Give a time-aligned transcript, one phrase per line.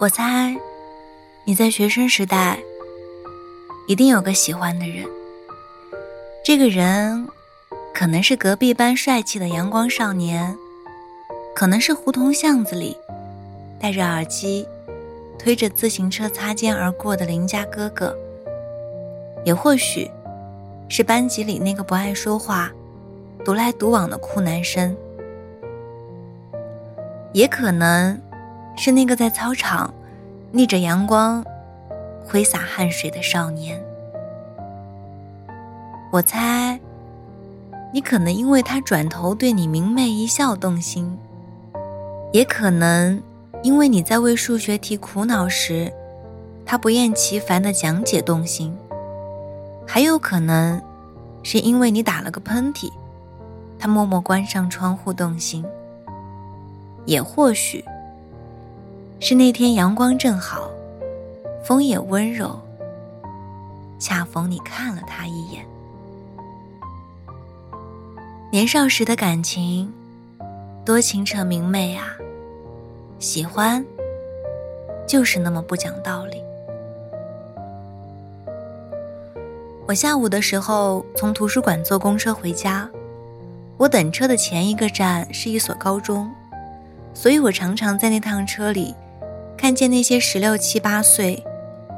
[0.00, 0.56] 我猜，
[1.44, 2.58] 你在学生时代
[3.86, 5.06] 一定有个喜欢的人。
[6.42, 7.28] 这个人
[7.92, 10.56] 可能是隔壁班帅气的阳光少年，
[11.54, 12.96] 可能是胡同巷子里
[13.78, 14.66] 戴着耳机、
[15.38, 18.16] 推着自行车擦肩而过的邻家哥哥，
[19.44, 20.10] 也或许
[20.88, 22.72] 是班级里那个不爱说话、
[23.44, 24.96] 独来独往的酷男生，
[27.34, 28.18] 也可能。
[28.82, 29.92] 是那个在操场
[30.52, 31.44] 逆着阳光
[32.24, 33.78] 挥洒汗水的少年。
[36.10, 36.80] 我猜，
[37.92, 41.14] 你可能因为他转头对你明媚一笑动心，
[42.32, 43.22] 也可能
[43.62, 45.92] 因为你在为数学题苦恼时，
[46.64, 48.74] 他不厌其烦的讲解动心，
[49.86, 50.80] 还有可能
[51.42, 52.90] 是因为你打了个喷嚏，
[53.78, 55.62] 他默默关上窗户动心，
[57.04, 57.84] 也或许。
[59.22, 60.70] 是那天阳光正好，
[61.62, 62.58] 风也温柔。
[63.98, 65.62] 恰逢你看了他一眼，
[68.50, 69.92] 年少时的感情
[70.86, 72.16] 多清澈明媚啊！
[73.18, 73.84] 喜欢
[75.06, 76.42] 就是那么不讲道理。
[79.86, 82.88] 我下午的时候从图书馆坐公车回家，
[83.76, 86.30] 我等车的前一个站是一所高中，
[87.12, 88.94] 所以我常常在那趟车里。
[89.60, 91.44] 看见那些十六七八岁，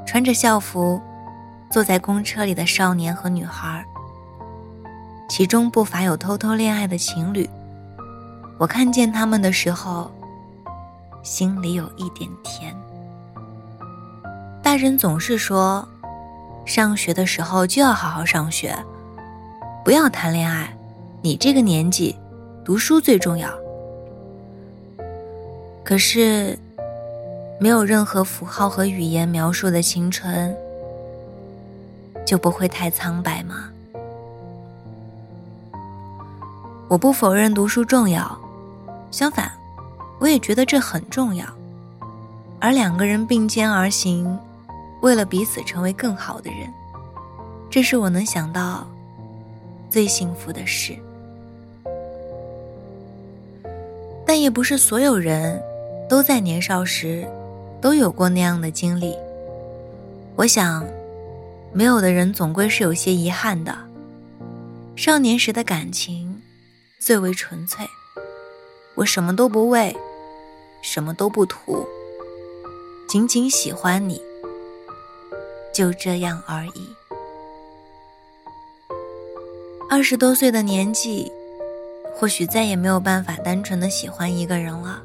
[0.05, 1.00] 穿着校服，
[1.70, 3.86] 坐在公车里的少年和女孩，
[5.30, 7.48] 其中不乏有偷偷恋爱的情侣。
[8.58, 10.10] 我看见他们的时候，
[11.22, 12.74] 心里有一点甜。
[14.60, 15.86] 大人总是说，
[16.66, 18.76] 上学的时候就要好好上学，
[19.84, 20.76] 不要谈恋爱。
[21.22, 22.16] 你这个年纪，
[22.64, 23.48] 读书最重要。
[25.84, 26.58] 可是。
[27.62, 30.52] 没有任何符号和语言描述的青春，
[32.27, 33.70] 就不会太苍白吗？
[36.88, 38.37] 我不否认读书重要，
[39.12, 39.48] 相反，
[40.19, 41.47] 我也觉得这很重要。
[42.59, 44.37] 而两个人并肩而行，
[45.00, 46.69] 为了彼此成为更好的人，
[47.70, 48.84] 这是我能想到
[49.88, 50.97] 最幸福的事。
[54.26, 55.62] 但也不是所有人
[56.08, 57.25] 都在年少时。
[57.82, 59.15] 都有过那样的经历。
[60.37, 60.87] 我想，
[61.72, 63.76] 没有的人总归是有些遗憾的。
[64.94, 66.41] 少年时的感情
[67.00, 67.84] 最为纯粹，
[68.94, 69.97] 我什么都不为，
[70.81, 71.84] 什么都不图，
[73.09, 74.22] 仅仅喜欢你，
[75.75, 76.88] 就这样而已。
[79.91, 81.32] 二十多岁的年纪，
[82.14, 85.03] 或许再也没有办法单纯的喜欢一个人了。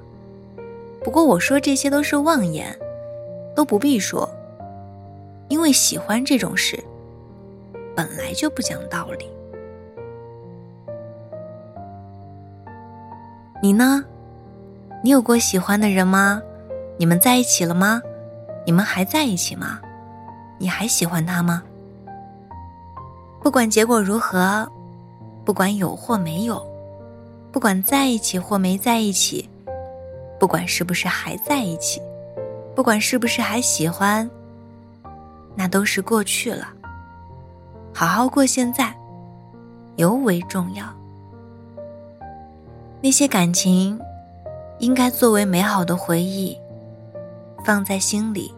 [1.08, 2.78] 不过我说这些都是妄言，
[3.56, 4.30] 都不必说，
[5.48, 6.78] 因为喜欢这种事
[7.96, 9.26] 本来就不讲道理。
[13.64, 14.04] 你呢？
[15.02, 16.42] 你有过喜欢的人吗？
[16.98, 18.02] 你们在一起了吗？
[18.66, 19.80] 你们还在一起吗？
[20.58, 21.64] 你还喜欢他吗？
[23.42, 24.70] 不管结果如何，
[25.46, 26.62] 不管有或没有，
[27.50, 29.50] 不管在一起或没在一起。
[30.40, 32.02] 不管是不是还在一起，
[32.76, 34.30] 不管是不是还喜欢，
[35.56, 36.68] 那都是过去了。
[37.94, 38.96] 好好过现在，
[39.96, 40.86] 尤为重要。
[43.02, 44.00] 那些感情，
[44.80, 46.56] 应该作为美好的回忆，
[47.66, 48.54] 放在心里，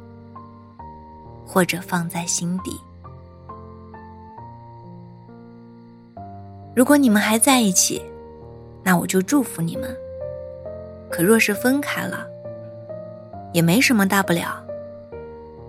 [1.46, 2.72] 或者放在心底。
[6.76, 8.02] 如果你们还在一起，
[8.84, 9.96] 那我就祝福你们。
[11.10, 12.28] 可若是分开了，
[13.52, 14.64] 也没什么大不了。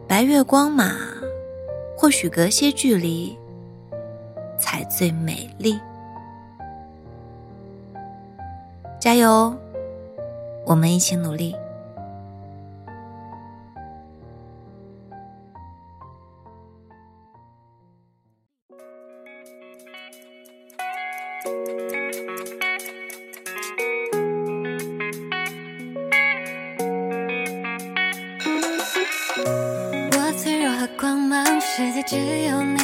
[0.06, 0.93] 白月光嘛，
[1.97, 3.37] 或许隔些距离
[4.59, 5.81] 才最美丽。
[9.00, 9.56] 加油，
[10.67, 11.56] 我们一起努力。
[31.81, 32.80] 世界只有你。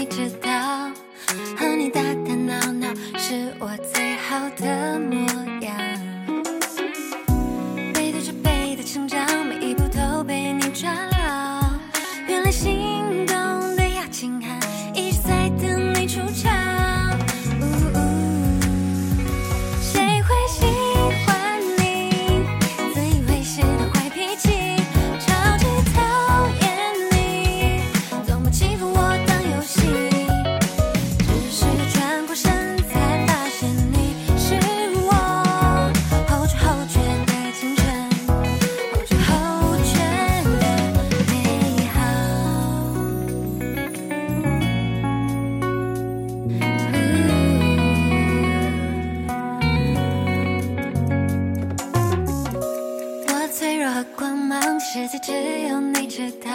[54.97, 56.51] 世界只有你知道。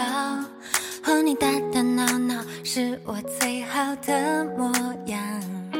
[1.00, 4.72] 和你打打闹闹，是我最好的模
[5.06, 5.71] 样。